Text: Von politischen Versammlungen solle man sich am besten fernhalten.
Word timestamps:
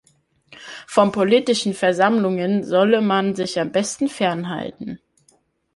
Von 0.87 1.11
politischen 1.11 1.75
Versammlungen 1.75 2.63
solle 2.63 3.01
man 3.01 3.35
sich 3.35 3.59
am 3.59 3.71
besten 3.71 4.09
fernhalten. 4.09 4.99